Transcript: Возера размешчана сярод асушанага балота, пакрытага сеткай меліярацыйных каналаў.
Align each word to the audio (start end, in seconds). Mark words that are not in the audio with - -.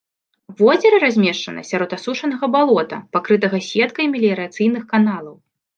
Возера 0.61 0.97
размешчана 1.03 1.61
сярод 1.71 1.91
асушанага 1.99 2.45
балота, 2.57 2.97
пакрытага 3.19 3.57
сеткай 3.71 4.05
меліярацыйных 4.17 4.83
каналаў. 4.95 5.35